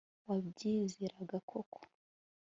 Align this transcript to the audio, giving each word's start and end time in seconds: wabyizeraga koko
wabyizeraga 0.27 1.37
koko 1.49 1.79